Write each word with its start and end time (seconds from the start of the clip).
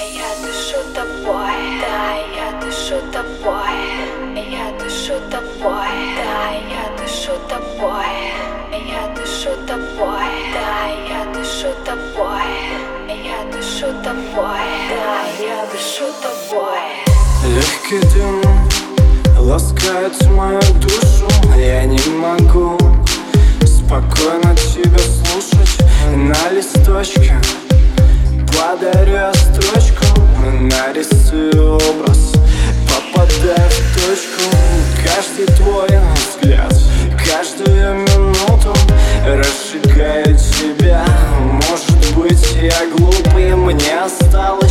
Я 0.00 0.30
дышу 0.46 0.78
тобой, 0.94 1.80
да, 1.80 2.14
я 2.36 2.60
дышу 2.60 3.00
тобой. 3.12 3.74
Я 4.36 4.70
дышу 4.78 5.14
тобой, 5.28 5.88
да, 6.16 6.50
я 6.54 6.96
дышу 6.96 7.32
тобой. 7.48 8.06
Я 8.70 9.08
дышу 9.16 9.50
тобой, 9.66 10.30
да, 10.54 10.86
я 11.08 11.24
дышу 11.34 11.74
тобой. 11.84 12.46
Я 13.08 13.52
дышу 13.52 13.86
тобой, 14.04 14.68
да, 14.88 15.44
я 15.44 15.66
дышу 15.72 16.04
тобой. 16.22 16.78
Легкий 17.44 17.98
дым 18.14 18.40
ласкает 19.36 20.14
мою 20.28 20.60
душу 20.74 21.28
Я 21.56 21.84
не 21.86 21.98
могу 22.10 22.78
спокойно 23.66 24.54
тебя 24.54 24.98
слушать. 24.98 25.80
На 26.14 26.50
листочке 26.50 27.34
подарю 28.58 29.16
Нарисую 30.98 31.76
образ, 31.76 32.32
попадая 32.88 33.70
в 33.70 33.94
точку 33.94 34.50
Каждый 35.04 35.46
твой 35.54 35.86
взгляд, 36.16 36.74
каждую 37.24 37.94
минуту 38.00 38.74
Разжигает 39.24 40.38
тебя. 40.38 41.04
Может 41.40 42.16
быть 42.16 42.56
я 42.60 42.84
глупый, 42.96 43.54
мне 43.54 44.00
осталось 44.00 44.67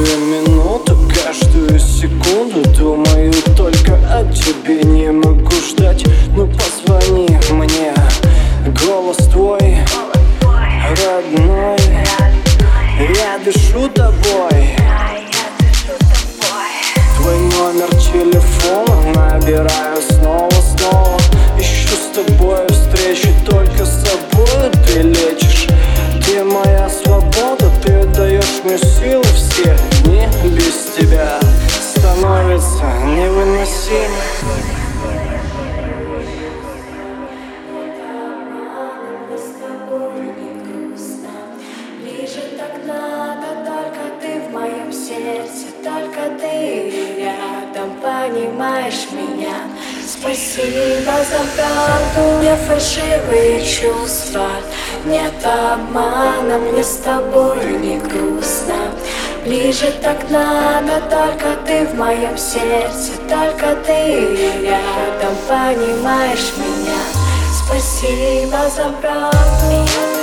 Каждую 0.00 0.18
минуту, 0.24 0.96
каждую 1.14 1.78
секунду 1.78 2.62
Думаю 2.70 3.34
только 3.54 3.98
о 4.10 4.24
тебе. 4.32 4.82
Не 4.82 5.10
могу 5.10 5.50
ждать, 5.68 6.06
ну 6.34 6.46
позвони 6.46 7.28
мне. 7.50 7.92
Голос 8.82 9.18
твой, 9.30 9.76
родной. 10.40 11.78
Я 13.14 13.38
дышу 13.44 13.90
тобой. 13.90 14.70
Твой 17.18 17.38
номер 17.38 17.90
телефона 17.96 19.12
Набираю 19.14 20.00
снова-снова 20.00 20.49
ты 46.40 46.92
рядом, 47.18 47.90
понимаешь 48.02 49.06
меня? 49.12 49.54
Спасибо 50.06 51.12
за 51.30 51.40
правду, 51.54 52.42
не 52.42 52.56
фальшивые 52.56 53.64
чувства. 53.64 54.48
Нет 55.04 55.32
обмана, 55.44 56.58
мне 56.58 56.82
с 56.82 56.96
тобой 56.96 57.78
не 57.78 57.98
грустно. 57.98 58.74
Ближе 59.44 59.92
так 60.02 60.28
надо, 60.30 61.00
только 61.08 61.56
ты 61.66 61.86
в 61.86 61.94
моем 61.94 62.36
сердце 62.36 63.12
Только 63.26 63.74
ты 63.86 64.36
рядом, 64.60 65.34
понимаешь 65.48 66.52
меня? 66.58 67.00
Спасибо 67.64 68.68
за 68.68 68.90
правду 69.00 70.19